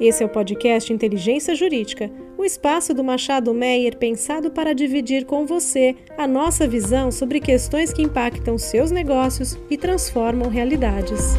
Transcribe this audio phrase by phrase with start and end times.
[0.00, 5.44] Esse é o podcast Inteligência Jurídica, o espaço do Machado Meyer pensado para dividir com
[5.44, 11.34] você a nossa visão sobre questões que impactam seus negócios e transformam realidades.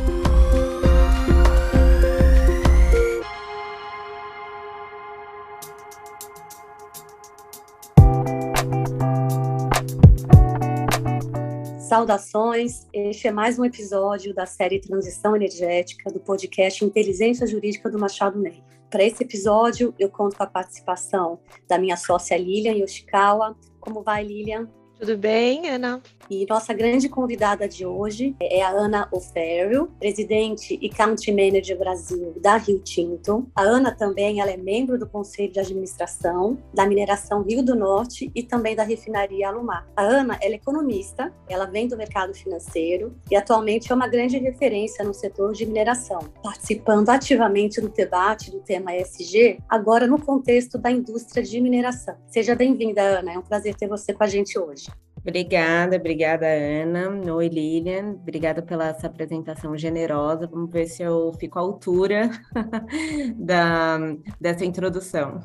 [11.99, 17.99] Saudações, este é mais um episódio da série Transição Energética do podcast Inteligência Jurídica do
[17.99, 18.63] Machado Ney.
[18.89, 23.53] Para esse episódio, eu conto com a participação da minha sócia Lilian Yoshikawa.
[23.81, 24.69] Como vai, Lilian?
[24.99, 26.01] Tudo bem, Ana?
[26.29, 32.35] E nossa grande convidada de hoje é a Ana Oferio, presidente e Country Manager Brasil
[32.41, 33.49] da Rio Tinto.
[33.55, 38.29] A Ana também ela é membro do Conselho de Administração da Mineração Rio do Norte
[38.35, 39.87] e também da Refinaria Alumar.
[39.95, 44.37] A Ana ela é economista, ela vem do mercado financeiro e atualmente é uma grande
[44.37, 50.77] referência no setor de mineração, participando ativamente do debate do tema ESG, agora no contexto
[50.77, 52.17] da indústria de mineração.
[52.27, 54.88] Seja bem-vinda, Ana, é um prazer ter você com a gente hoje.
[55.21, 57.33] Obrigada, obrigada, Ana.
[57.33, 58.11] Oi, Lilian.
[58.11, 60.47] Obrigada pela essa apresentação generosa.
[60.47, 62.29] Vamos ver se eu fico à altura
[63.35, 63.97] da,
[64.39, 65.41] dessa introdução.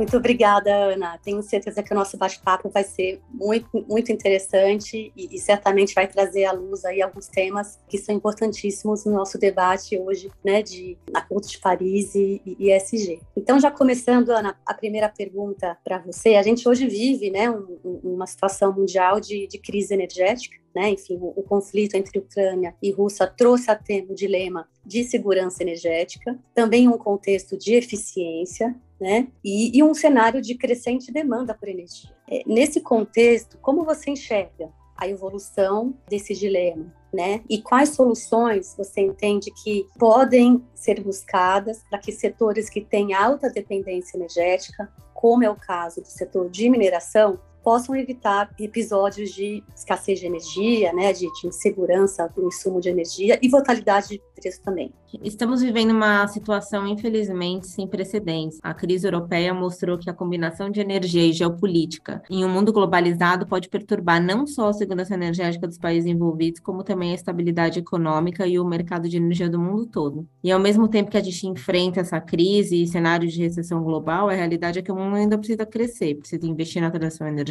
[0.00, 1.18] Muito obrigada, Ana.
[1.18, 6.06] Tenho certeza que o nosso bate-papo vai ser muito, muito interessante e, e, certamente vai
[6.06, 10.96] trazer à luz aí alguns temas que são importantíssimos no nosso debate hoje, né, de
[11.12, 13.20] Acordo de Paris e, e ESG.
[13.36, 16.36] Então, já começando, Ana, a primeira pergunta para você.
[16.36, 20.56] A gente hoje vive, né, um, uma situação mundial de, de crise energética.
[20.74, 20.90] Né?
[20.90, 25.62] Enfim, o, o, conflito entre Ucrânia e Rússia trouxe a tema o dilema de segurança
[25.62, 29.28] energética, também um contexto de eficiência, né?
[29.42, 32.10] E, e um cenário de crescente demanda por energia.
[32.30, 36.94] É, nesse contexto, como você enxerga a evolução desse dilema?
[37.12, 37.42] Né?
[37.48, 43.50] E quais soluções você entende que podem ser buscadas para que setores que têm alta
[43.50, 50.20] dependência energética, como é o caso do setor de mineração, possam evitar episódios de escassez
[50.20, 54.92] de energia, né, de, de insegurança do insumo de energia e volatilidade de preço também.
[55.24, 58.58] Estamos vivendo uma situação, infelizmente, sem precedentes.
[58.62, 63.44] A crise europeia mostrou que a combinação de energia e geopolítica em um mundo globalizado
[63.44, 68.46] pode perturbar não só a segurança energética dos países envolvidos, como também a estabilidade econômica
[68.46, 70.28] e o mercado de energia do mundo todo.
[70.44, 74.28] E ao mesmo tempo que a gente enfrenta essa crise e cenários de recessão global,
[74.28, 77.49] a realidade é que o mundo ainda precisa crescer, precisa investir na transição energética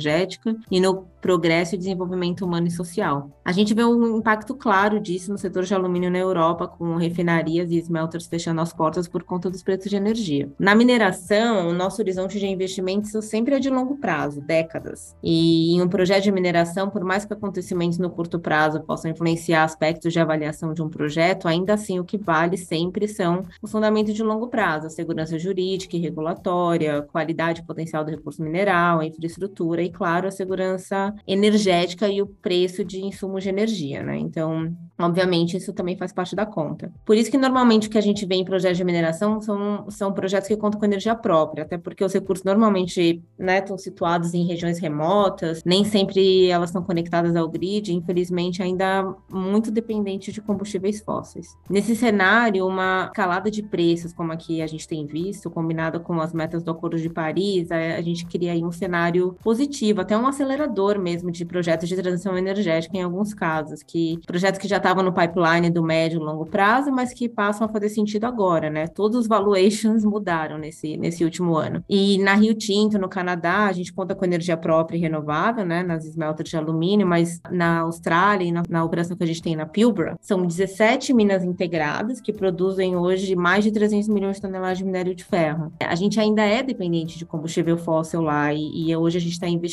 [0.70, 3.30] e no progresso e desenvolvimento humano e social.
[3.44, 7.40] A gente vê um impacto claro disso no setor de alumínio na Europa, com refinaria
[7.40, 10.50] refinarias e smelters fechando as portas por conta dos preços de energia.
[10.60, 15.16] Na mineração, o nosso horizonte de investimentos sempre é de longo prazo, décadas.
[15.24, 19.64] E em um projeto de mineração, por mais que acontecimentos no curto prazo possam influenciar
[19.64, 24.14] aspectos de avaliação de um projeto, ainda assim o que vale sempre são os fundamentos
[24.14, 29.06] de longo prazo, a segurança jurídica e regulatória, qualidade e potencial do recurso mineral, a
[29.06, 34.18] infraestrutura claro, a segurança energética e o preço de insumos de energia, né?
[34.18, 36.92] Então, obviamente, isso também faz parte da conta.
[37.06, 40.14] Por isso que normalmente o que a gente vê em projetos de mineração são, são
[40.14, 44.46] projetos que contam com energia própria, até porque os recursos normalmente né, estão situados em
[44.46, 51.02] regiões remotas, nem sempre elas estão conectadas ao grid, infelizmente ainda muito dependente de combustíveis
[51.02, 51.58] fósseis.
[51.70, 56.34] Nesse cenário, uma escalada de preços, como aqui a gente tem visto, combinada com as
[56.34, 61.00] metas do Acordo de Paris, a gente cria aí um cenário positivo, até um acelerador
[61.00, 65.14] mesmo de projetos de transição energética em alguns casos, que projetos que já estavam no
[65.14, 68.88] pipeline do médio e longo prazo, mas que passam a fazer sentido agora, né?
[68.88, 71.84] Todos os valuations mudaram nesse, nesse último ano.
[71.90, 75.84] E na Rio Tinto, no Canadá, a gente conta com energia própria e renovável, né?
[75.84, 79.56] Nas smelters de alumínio, mas na Austrália e na, na operação que a gente tem
[79.56, 84.78] na Pilbara, são 17 minas integradas que produzem hoje mais de 300 milhões de toneladas
[84.78, 85.72] de minério de ferro.
[85.80, 89.48] A gente ainda é dependente de combustível fóssil lá e, e hoje a gente está
[89.48, 89.69] investindo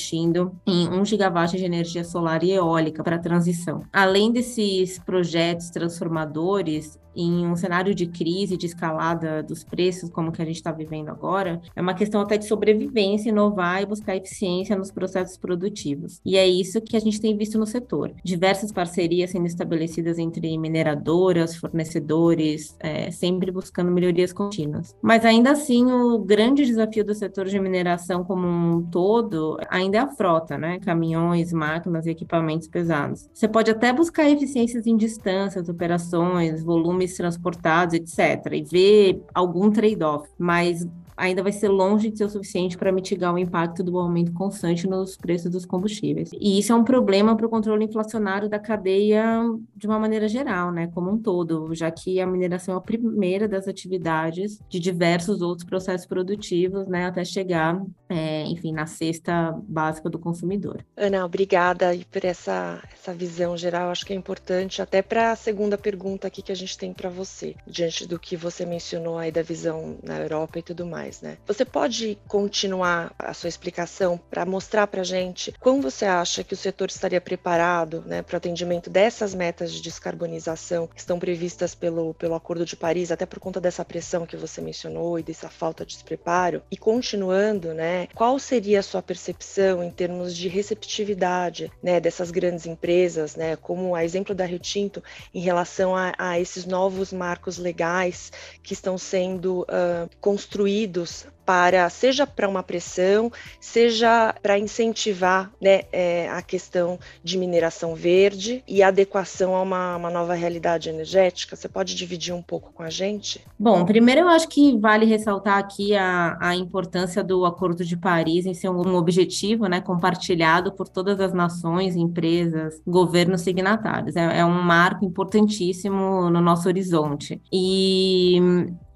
[0.67, 3.83] em 1 gigawatt de energia solar e eólica para a transição.
[3.93, 10.43] Além desses projetos transformadores, em um cenário de crise, de escalada dos preços, como que
[10.43, 14.77] a gente está vivendo agora, é uma questão até de sobrevivência, inovar e buscar eficiência
[14.77, 16.21] nos processos produtivos.
[16.25, 18.13] E é isso que a gente tem visto no setor.
[18.23, 24.95] Diversas parcerias sendo estabelecidas entre mineradoras, fornecedores, é, sempre buscando melhorias contínuas.
[25.01, 30.01] Mas ainda assim, o grande desafio do setor de mineração como um todo ainda é
[30.01, 30.79] a frota, né?
[30.81, 33.29] Caminhões, máquinas e equipamentos pesados.
[33.33, 40.29] Você pode até buscar eficiências em distâncias, operações, volumes transportados, etc., e ver algum trade-off,
[40.39, 40.87] mas
[41.17, 44.87] ainda vai ser longe de ser o suficiente para mitigar o impacto do aumento constante
[44.87, 46.31] nos preços dos combustíveis.
[46.33, 49.41] E isso é um problema para o controle inflacionário da cadeia
[49.75, 53.49] de uma maneira geral, né, como um todo, já que a mineração é a primeira
[53.49, 60.09] das atividades de diversos outros processos produtivos, né, até chegar, é, enfim, na cesta básica
[60.11, 60.85] do consumidor.
[60.97, 63.91] Ana, obrigada por essa, essa visão geral.
[63.91, 67.09] Acho que é importante até para a segunda pergunta aqui que a gente tem para
[67.09, 71.39] você, diante do que você mencionou aí da visão na Europa e tudo mais, né?
[71.47, 76.57] Você pode continuar a sua explicação para mostrar para gente como você acha que o
[76.57, 82.15] setor estaria preparado, né, para o atendimento dessas metas de descarbonização que estão previstas pelo,
[82.15, 85.85] pelo Acordo de Paris, até por conta dessa pressão que você mencionou e dessa falta
[85.85, 86.63] de despreparo?
[86.71, 92.67] E continuando, né, qual seria a sua percepção em termos de receptividade, né, dessas grandes
[92.67, 97.59] empresas, né, como a exemplo da Rio Tinto, em relação a, a esses novos marcos
[97.59, 98.33] legais
[98.63, 105.83] que estão sendo uh, construídos queridos, para seja para uma pressão, seja para incentivar né,
[105.93, 111.55] é, a questão de mineração verde e adequação a uma, uma, nova realidade energética?
[111.55, 113.41] Você pode dividir um pouco com a gente?
[113.59, 118.45] Bom, primeiro eu acho que vale ressaltar aqui a, a importância do Acordo de Paris
[118.45, 124.17] em ser um, objetivo né, compartilhado por todas as nações, empresas, governos signatários.
[124.17, 127.41] É, é um marco importantíssimo no nosso horizonte.
[127.53, 128.41] E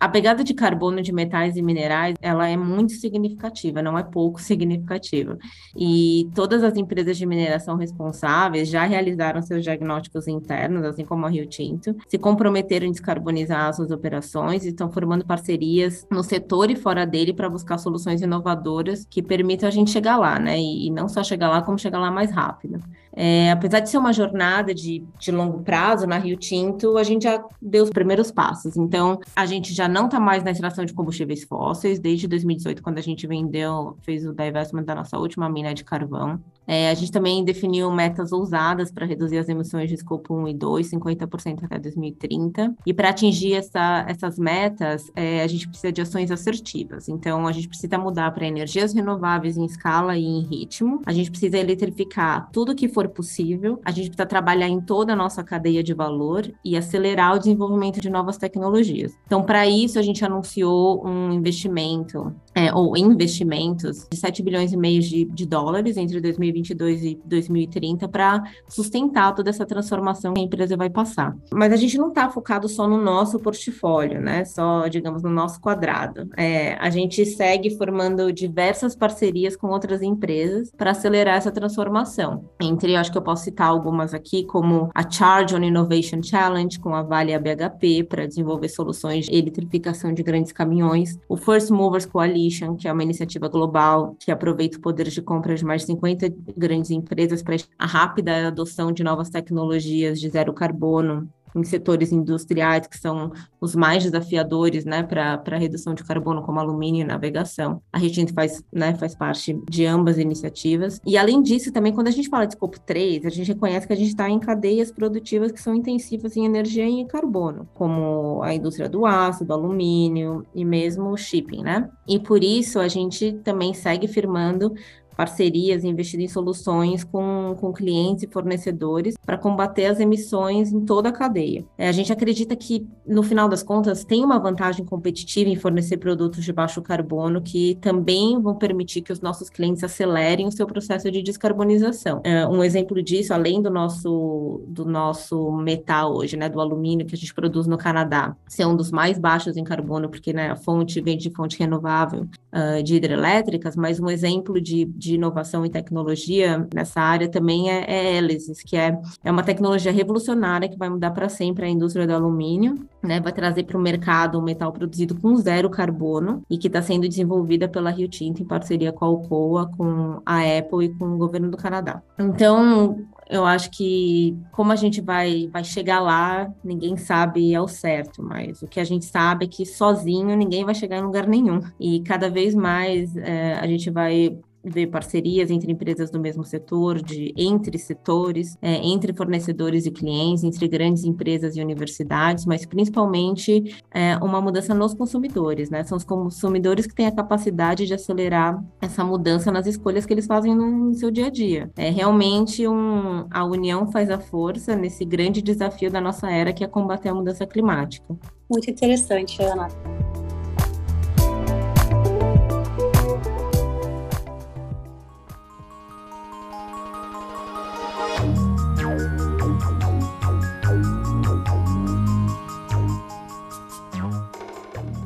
[0.01, 4.41] a pegada de carbono de metais e minerais, ela é muito significativa, não é pouco
[4.43, 5.37] significativa.
[5.77, 11.29] E todas as empresas de mineração responsáveis já realizaram seus diagnósticos internos, assim como a
[11.29, 16.77] Rio Tinto, se comprometeram em descarbonizar suas operações e estão formando parcerias no setor e
[16.77, 20.59] fora dele para buscar soluções inovadoras que permitam a gente chegar lá, né?
[20.59, 22.81] E não só chegar lá, como chegar lá mais rápido.
[23.13, 27.25] É, apesar de ser uma jornada de, de longo prazo na Rio Tinto, a gente
[27.25, 28.77] já deu os primeiros passos.
[28.77, 32.99] Então, a gente já não está mais na extração de combustíveis fósseis desde 2018, quando
[32.99, 36.41] a gente vendeu, fez o divestment da nossa última mina de carvão.
[36.67, 40.55] É, a gente também definiu metas ousadas para reduzir as emissões de escopo 1 e
[40.55, 42.77] 2, 50% até 2030.
[42.87, 47.09] E para atingir essa, essas metas, é, a gente precisa de ações assertivas.
[47.09, 51.03] Então, a gente precisa mudar para energias renováveis em escala e em ritmo.
[51.05, 53.81] A gente precisa eletrificar tudo que for possível.
[53.85, 58.01] A gente precisa trabalhar em toda a nossa cadeia de valor e acelerar o desenvolvimento
[58.01, 59.13] de novas tecnologias.
[59.27, 64.77] Então, para isso, a gente anunciou um investimento é, ou investimentos de 7 bilhões e
[64.77, 70.45] meio de, de dólares entre 2022 e 2030 para sustentar toda essa transformação que a
[70.45, 71.37] empresa vai passar.
[71.53, 74.45] Mas a gente não está focado só no nosso portfólio, né?
[74.45, 76.29] Só, digamos, no nosso quadrado.
[76.37, 82.45] É, a gente segue formando diversas parcerias com outras empresas para acelerar essa transformação.
[82.61, 86.95] Entre, acho que eu posso citar algumas aqui, como a Charge on Innovation Challenge, com
[86.95, 91.71] a Vale e a BHP, para desenvolver soluções de eletrificação de grandes caminhões, o First
[91.71, 92.40] Movers Coalition,
[92.77, 96.33] Que é uma iniciativa global que aproveita o poder de compra de mais de 50
[96.57, 102.87] grandes empresas para a rápida adoção de novas tecnologias de zero carbono em setores industriais
[102.87, 107.83] que são os mais desafiadores, né, para a redução de carbono, como alumínio e navegação.
[107.93, 111.01] A gente faz, né, faz parte de ambas iniciativas.
[111.07, 113.93] E além disso, também quando a gente fala de escopo 3, a gente reconhece que
[113.93, 118.43] a gente está em cadeias produtivas que são intensivas em energia e em carbono, como
[118.43, 121.89] a indústria do aço, do alumínio e mesmo o shipping, né?
[122.09, 124.75] E por isso a gente também segue firmando
[125.21, 131.11] parcerias, investido em soluções com, com clientes e fornecedores para combater as emissões em toda
[131.11, 131.63] a cadeia.
[131.77, 135.99] É, a gente acredita que, no final das contas, tem uma vantagem competitiva em fornecer
[135.99, 140.67] produtos de baixo carbono que também vão permitir que os nossos clientes acelerem o seu
[140.67, 142.23] processo de descarbonização.
[142.25, 147.15] É, um exemplo disso, além do nosso, do nosso metal hoje, né, do alumínio que
[147.15, 150.57] a gente produz no Canadá, ser um dos mais baixos em carbono, porque né, a
[150.57, 155.67] fonte vem de fonte renovável uh, de hidrelétricas, mas um exemplo de, de de inovação
[155.67, 160.79] e tecnologia nessa área também é, é Hélices, que é, é uma tecnologia revolucionária que
[160.79, 163.21] vai mudar para sempre a indústria do alumínio, né?
[163.21, 167.09] Vai trazer para o mercado um metal produzido com zero carbono e que está sendo
[167.09, 171.19] desenvolvida pela Rio Tinto em parceria com a Alcoa, com a Apple e com o
[171.19, 172.03] governo do Canadá.
[172.19, 178.23] Então, eu acho que como a gente vai, vai chegar lá, ninguém sabe ao certo,
[178.23, 181.61] mas o que a gente sabe é que sozinho ninguém vai chegar em lugar nenhum.
[181.79, 187.01] E cada vez mais é, a gente vai ver parcerias entre empresas do mesmo setor,
[187.01, 193.77] de entre setores, é, entre fornecedores e clientes, entre grandes empresas e universidades, mas principalmente
[193.91, 195.83] é, uma mudança nos consumidores, né?
[195.85, 200.27] São os consumidores que têm a capacidade de acelerar essa mudança nas escolhas que eles
[200.27, 201.71] fazem no seu dia a dia.
[201.77, 206.65] É realmente um, a união faz a força nesse grande desafio da nossa era, que
[206.65, 208.17] é combater a mudança climática.
[208.51, 209.69] Muito interessante, Ana.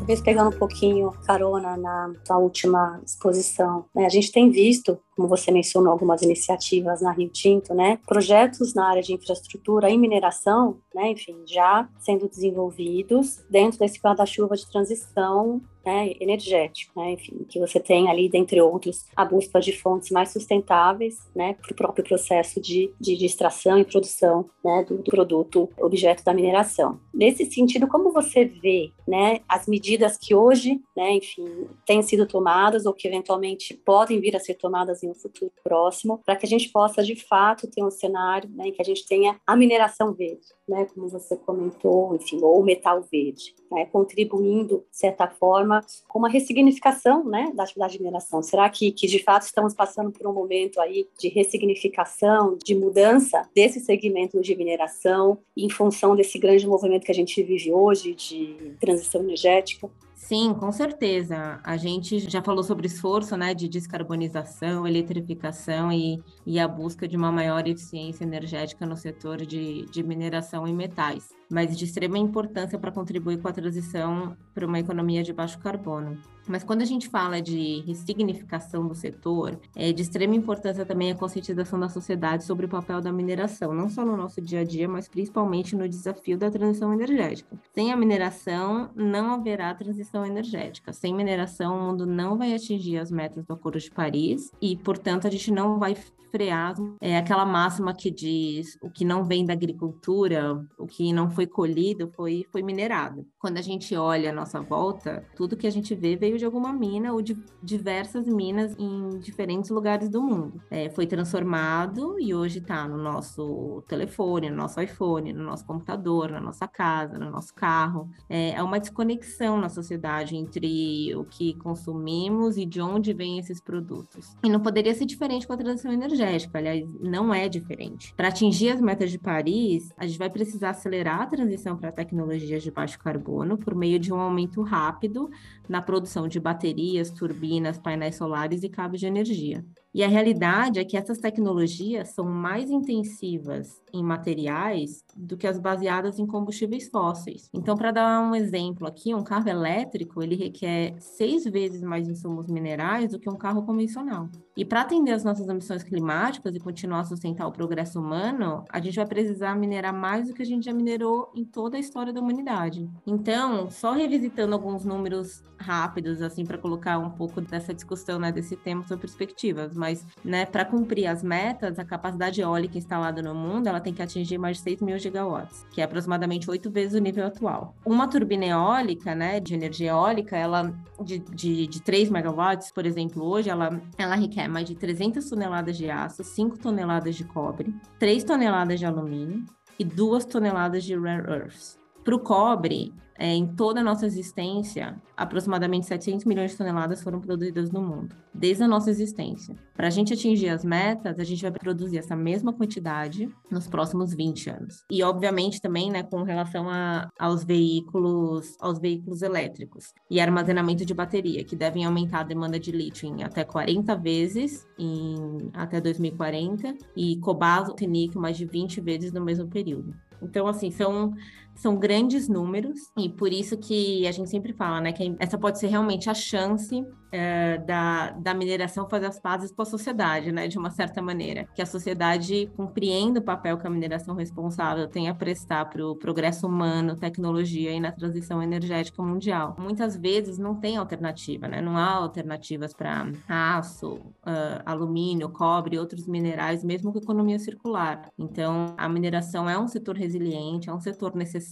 [0.05, 4.05] Talvez pegando um pouquinho carona na, na última exposição, né?
[4.05, 7.99] a gente tem visto como você mencionou, algumas iniciativas na Rio Tinto, né?
[8.07, 11.11] Projetos na área de infraestrutura e mineração, né?
[11.11, 17.79] Enfim, já sendo desenvolvidos dentro desse guarda-chuva de transição né, energético, né, enfim, que você
[17.79, 22.61] tem ali, dentre outros, a busca de fontes mais sustentáveis, né, para o próprio processo
[22.61, 26.99] de, de, de, extração e produção, né, do, do, produto objeto da mineração.
[27.13, 32.87] Nesse sentido, como você vê, né, as medidas que hoje, né, enfim, têm sido tomadas
[32.87, 36.49] ou que eventualmente podem vir a ser tomadas em um futuro próximo, para que a
[36.49, 40.13] gente possa, de fato, ter um cenário né, em que a gente tenha a mineração
[40.13, 45.74] verde, né, como você comentou, enfim, ou metal verde, né, contribuindo, de certa forma,
[46.09, 48.43] com uma ressignificação né, da atividade de mineração.
[48.43, 53.49] Será que, que, de fato, estamos passando por um momento aí de ressignificação, de mudança
[53.55, 58.75] desse segmento de mineração em função desse grande movimento que a gente vive hoje de
[58.81, 59.91] transição energética?
[60.15, 61.61] Sim, com certeza.
[61.63, 67.15] A gente já falou sobre esforço né, de descarbonização, eletrificação e, e a busca de
[67.15, 72.77] uma maior eficiência energética no setor de, de mineração e metais mas de extrema importância
[72.77, 76.19] para contribuir com a transição para uma economia de baixo carbono.
[76.47, 81.15] Mas quando a gente fala de ressignificação do setor, é de extrema importância também a
[81.15, 84.89] conscientização da sociedade sobre o papel da mineração, não só no nosso dia a dia,
[84.89, 87.57] mas principalmente no desafio da transição energética.
[87.75, 90.93] Sem a mineração, não haverá transição energética.
[90.93, 95.27] Sem mineração, o mundo não vai atingir as metas do Acordo de Paris e, portanto,
[95.27, 95.95] a gente não vai
[96.35, 101.31] frear é aquela máxima que diz o que não vem da agricultura, o que não
[101.31, 103.25] foi colhido foi, foi minerado.
[103.39, 106.73] Quando a gente olha a nossa volta, tudo que a gente vê veio de alguma
[106.73, 110.61] mina ou de diversas minas em diferentes lugares do mundo.
[110.71, 116.31] É, foi transformado e hoje está no nosso telefone, no nosso iPhone, no nosso computador,
[116.31, 118.09] na nossa casa, no nosso carro.
[118.29, 123.61] É, é uma desconexão na sociedade entre o que consumimos e de onde vêm esses
[123.61, 124.37] produtos.
[124.43, 128.15] E não poderia ser diferente com a transição energética, aliás, não é diferente.
[128.15, 132.63] Para atingir as metas de Paris, a gente vai precisar acelerar a transição para tecnologias
[132.63, 135.31] de baixo carbono por meio de um aumento rápido
[135.69, 139.65] na produção de baterias, turbinas, painéis solares e cabos de energia.
[139.95, 145.57] E a realidade é que essas tecnologias são mais intensivas em materiais do que as
[145.57, 147.49] baseadas em combustíveis fósseis.
[147.55, 152.49] Então, para dar um exemplo aqui, um carro elétrico ele requer seis vezes mais insumos
[152.49, 154.29] minerais do que um carro convencional.
[154.57, 158.81] E para atender as nossas ambições climáticas e continuar a sustentar o progresso humano, a
[158.81, 162.13] gente vai precisar minerar mais do que a gente já minerou em toda a história
[162.13, 162.91] da humanidade.
[163.07, 168.57] Então, só revisitando alguns números rápidos, assim, para colocar um pouco dessa discussão, né, desse
[168.57, 173.67] tema sobre perspectivas, mas, né, para cumprir as metas, a capacidade eólica instalada no mundo,
[173.67, 177.03] ela tem que atingir mais de 6 mil gigawatts, que é aproximadamente oito vezes o
[177.03, 177.75] nível atual.
[177.85, 183.23] Uma turbina eólica, né, de energia eólica, ela de, de, de 3 megawatts, por exemplo,
[183.23, 188.25] hoje, ela, ela requer mais de 300 toneladas de aço, 5 toneladas de cobre, 3
[188.25, 189.45] toneladas de alumínio
[189.79, 191.79] e 2 toneladas de rare earths.
[192.05, 197.21] Para o cobre, é, em toda a nossa existência, aproximadamente 700 milhões de toneladas foram
[197.21, 199.55] produzidas no mundo, desde a nossa existência.
[199.75, 204.13] Para a gente atingir as metas, a gente vai produzir essa mesma quantidade nos próximos
[204.13, 204.85] 20 anos.
[204.91, 210.93] E, obviamente, também né, com relação a, aos veículos, aos veículos elétricos e armazenamento de
[210.93, 216.75] bateria, que devem aumentar a demanda de lítio em até 40 vezes em até 2040
[216.97, 219.95] e cobalto e níquel mais de 20 vezes no mesmo período.
[220.25, 221.15] Então, assim, são
[221.55, 225.59] são grandes números e por isso que a gente sempre fala, né, que essa pode
[225.59, 230.49] ser realmente a chance é, da, da mineração fazer as pazes com a sociedade, né,
[230.49, 235.09] de uma certa maneira, que a sociedade compreenda o papel que a mineração responsável tem
[235.09, 239.55] a prestar para o progresso humano, tecnologia e na transição energética mundial.
[239.59, 245.79] Muitas vezes não tem alternativa, né, não há alternativas para aço, uh, alumínio, cobre e
[245.79, 248.09] outros minerais, mesmo com economia circular.
[248.19, 251.44] Então, a mineração é um setor resiliente, é um setor necessário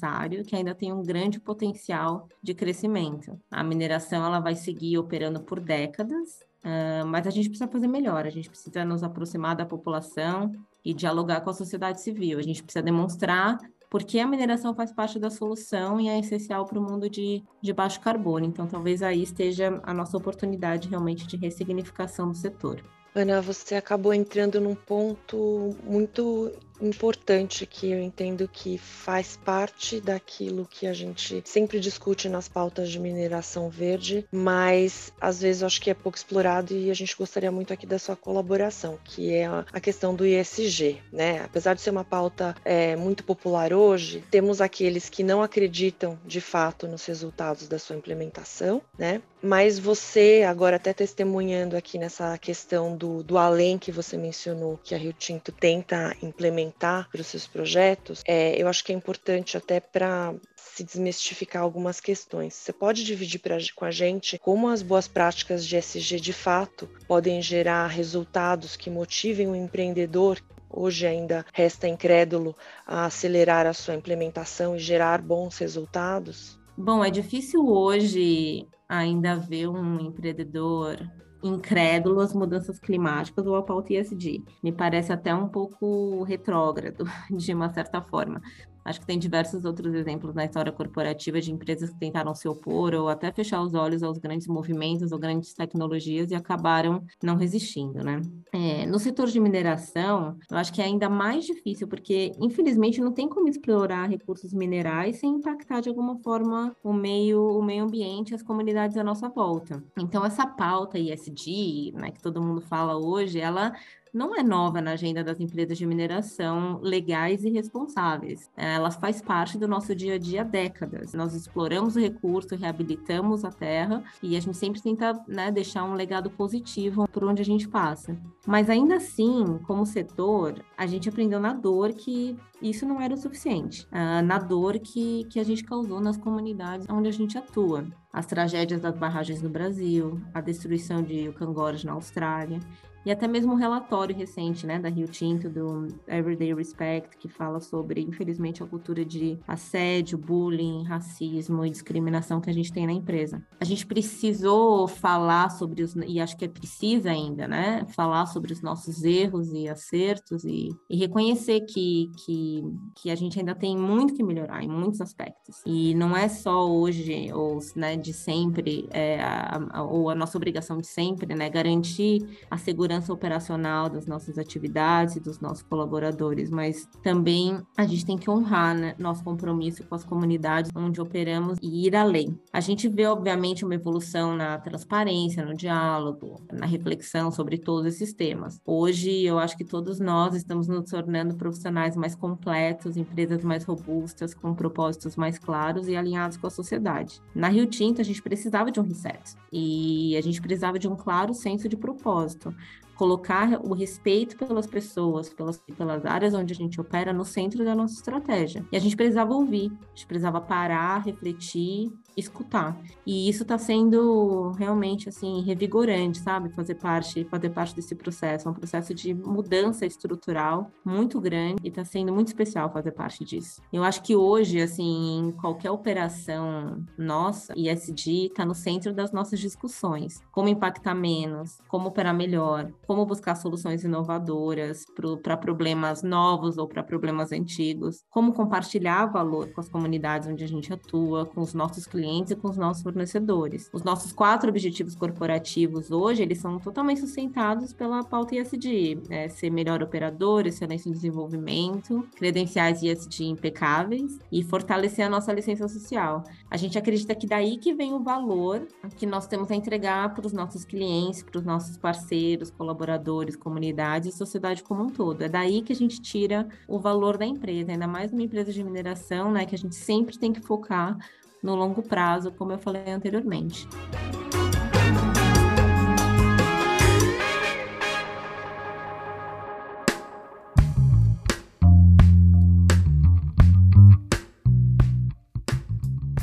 [0.47, 3.39] que ainda tem um grande potencial de crescimento.
[3.51, 8.27] A mineração ela vai seguir operando por décadas, uh, mas a gente precisa fazer melhor,
[8.27, 10.53] a gente precisa nos aproximar da população
[10.85, 12.39] e dialogar com a sociedade civil.
[12.39, 13.59] A gente precisa demonstrar
[13.93, 17.73] porque a mineração faz parte da solução e é essencial para o mundo de, de
[17.75, 18.47] baixo carbono.
[18.47, 22.83] Então, talvez aí esteja a nossa oportunidade realmente de ressignificação do setor.
[23.15, 26.51] Ana, você acabou entrando num ponto muito
[26.83, 32.91] importante que eu entendo que faz parte daquilo que a gente sempre discute nas pautas
[32.91, 37.17] de mineração verde, mas às vezes eu acho que é pouco explorado e a gente
[37.17, 41.43] gostaria muito aqui da sua colaboração, que é a questão do ISG, né?
[41.45, 46.41] Apesar de ser uma pauta é, muito popular hoje, temos aqueles que não acreditam de
[46.41, 49.23] fato nos resultados da sua implementação, né?
[49.43, 54.95] Mas você, agora até testemunhando aqui nessa questão do, do além que você mencionou, que
[54.95, 59.57] a Rio Tinto tenta implementar para os seus projetos, é, eu acho que é importante
[59.57, 62.55] até para se desmistificar algumas questões.
[62.55, 66.89] Você pode dividir pra, com a gente como as boas práticas de SG de fato
[67.09, 72.57] podem gerar resultados que motivem o empreendedor hoje ainda resta incrédulo
[72.87, 76.59] a acelerar a sua implementação e gerar bons resultados?
[76.77, 78.67] Bom, é difícil hoje
[78.99, 80.99] ainda ver um empreendedor
[81.43, 84.45] incrédulo às mudanças climáticas ou à pauta ISD.
[84.63, 88.41] Me parece até um pouco retrógrado, de uma certa forma.
[88.85, 92.95] Acho que tem diversos outros exemplos na história corporativa de empresas que tentaram se opor
[92.95, 98.03] ou até fechar os olhos aos grandes movimentos ou grandes tecnologias e acabaram não resistindo,
[98.03, 98.21] né?
[98.53, 103.13] É, no setor de mineração, eu acho que é ainda mais difícil, porque infelizmente não
[103.13, 108.35] tem como explorar recursos minerais sem impactar de alguma forma o meio, o meio ambiente,
[108.35, 109.83] as comunidades à nossa volta.
[109.99, 113.73] Então, essa pauta ISD, né, que todo mundo fala hoje, ela
[114.13, 118.51] não é nova na agenda das empresas de mineração legais e responsáveis.
[118.57, 121.15] Ela faz parte do nosso dia a dia há décadas.
[121.15, 125.95] Nós exploramos o recurso, reabilitamos a terra e a gente sempre tenta né, deixar um
[125.95, 128.17] legado positivo por onde a gente passa.
[128.47, 133.17] Mas ainda assim, como setor, a gente aprendeu na dor que isso não era o
[133.17, 133.87] suficiente.
[133.87, 137.87] Uh, na dor que, que a gente causou nas comunidades onde a gente atua.
[138.13, 142.61] As tragédias das barragens no Brasil, a destruição de Ucangores na Austrália
[143.05, 147.59] e até mesmo um relatório recente, né, da Rio Tinto, do Everyday Respect, que fala
[147.59, 152.93] sobre, infelizmente, a cultura de assédio, bullying, racismo e discriminação que a gente tem na
[152.93, 153.43] empresa.
[153.61, 158.53] A gente precisou falar sobre os, e acho que é precisa ainda, né, falar sobre
[158.53, 162.63] os nossos erros e acertos e, e reconhecer que, que,
[162.97, 165.57] que a gente ainda tem muito que melhorar em muitos aspectos.
[165.67, 170.37] E não é só hoje, ou né, de sempre, é, a, a, ou a nossa
[170.37, 176.51] obrigação de sempre, né, garantir a segurança operacional das nossas atividades e dos nossos colaboradores,
[176.51, 181.59] mas também a gente tem que honrar né, nosso compromisso com as comunidades onde operamos
[181.63, 182.39] e ir além.
[182.53, 188.13] A gente vê, obviamente, uma evolução na transparência, no diálogo, na reflexão sobre todos esses
[188.13, 188.61] temas.
[188.67, 194.35] Hoje, eu acho que todos nós estamos nos tornando profissionais mais completos, empresas mais robustas,
[194.35, 197.21] com propósitos mais claros e alinhados com a sociedade.
[197.35, 200.97] Na Rio Tinto, a gente precisava de um reset e a gente precisava de um
[200.97, 202.55] claro senso de propósito
[202.95, 207.75] colocar o respeito pelas pessoas, pelas, pelas áreas onde a gente opera no centro da
[207.75, 208.65] nossa estratégia.
[208.71, 212.79] E a gente precisava ouvir, a gente precisava parar, refletir escutar.
[213.07, 216.51] E isso está sendo realmente assim revigorante, sabe?
[216.51, 221.69] Fazer parte, fazer parte desse processo, é um processo de mudança estrutural muito grande e
[221.69, 223.63] está sendo muito especial fazer parte disso.
[223.73, 229.41] Eu acho que hoje, assim, em qualquer operação nossa, ISD está no centro das nossas
[229.41, 230.21] discussões.
[230.31, 234.85] Como impactar menos, como operar melhor, como buscar soluções inovadoras
[235.23, 240.49] para problemas novos ou para problemas antigos, como compartilhar valor com as comunidades onde a
[240.49, 243.71] gente atua, com os nossos clientes clientes e com os nossos fornecedores.
[243.73, 249.51] Os nossos quatro objetivos corporativos hoje, eles são totalmente sustentados pela pauta ISD, é, ser
[249.51, 256.25] melhor operador, excelência em desenvolvimento, credenciais ISD impecáveis e fortalecer a nossa licença social.
[256.51, 260.27] A gente acredita que daí que vem o valor que nós temos a entregar para
[260.27, 265.23] os nossos clientes, para os nossos parceiros, colaboradores, comunidades e sociedade como um todo.
[265.23, 268.65] É daí que a gente tira o valor da empresa, ainda mais uma empresa de
[268.65, 270.99] mineração, né, que a gente sempre tem que focar
[271.43, 273.69] no longo prazo, como eu falei anteriormente.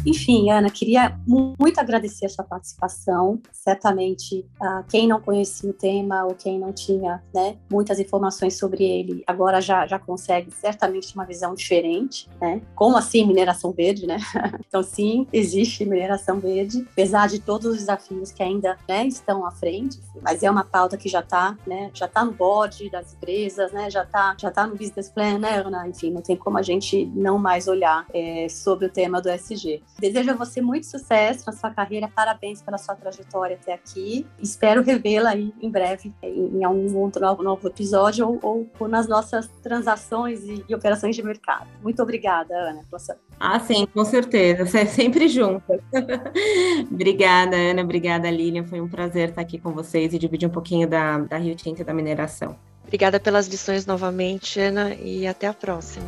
[0.09, 3.39] Enfim, Ana, queria muito agradecer a sua participação.
[3.51, 8.83] Certamente, uh, quem não conhecia o tema ou quem não tinha né, muitas informações sobre
[8.83, 12.59] ele, agora já, já consegue certamente uma visão diferente, né?
[12.73, 14.17] Como assim mineração verde, né?
[14.67, 19.51] então, sim, existe mineração verde, apesar de todos os desafios que ainda né, estão à
[19.51, 23.71] frente, mas é uma pauta que já está né, já tá no board das empresas,
[23.71, 23.91] né?
[23.91, 25.87] Já está já tá no business plan, né, Ana?
[25.87, 29.83] Enfim, não tem como a gente não mais olhar é, sobre o tema do SG.
[29.99, 34.25] Desejo a você muito sucesso na sua carreira, parabéns pela sua trajetória até aqui.
[34.41, 39.07] Espero revê-la aí em breve em algum outro novo, novo episódio ou, ou, ou, nas
[39.07, 41.67] nossas transações e, e, operações de mercado.
[41.81, 42.83] Muito obrigada, Ana.
[42.89, 43.17] Sua...
[43.39, 44.65] Ah, sim, com certeza.
[44.65, 45.81] Você é sempre juntas.
[46.89, 47.81] obrigada, Ana.
[47.81, 48.65] Obrigada, Lilian.
[48.65, 51.81] Foi um prazer estar aqui com vocês e dividir um pouquinho da, da Rio Tinto
[51.81, 52.55] e da mineração.
[52.83, 56.07] Obrigada pelas lições novamente, Ana, e até a próxima.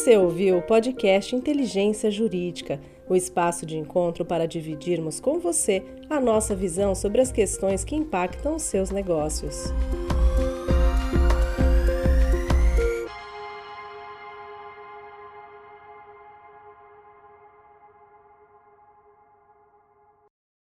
[0.00, 6.18] Você ouviu o podcast Inteligência Jurídica, o espaço de encontro para dividirmos com você a
[6.18, 9.66] nossa visão sobre as questões que impactam os seus negócios.